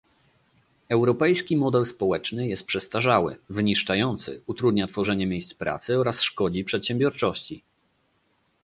Europejski 0.89 1.57
model 1.57 1.85
społeczny 1.85 2.47
jest 2.47 2.65
przestarzały, 2.65 3.37
wyniszczający, 3.49 4.41
utrudnia 4.45 4.87
tworzenie 4.87 5.27
miejsc 5.27 5.53
pracy 5.53 5.97
oraz 5.99 6.21
szkodzi 6.21 6.63
przedsiębiorczości 6.63 7.63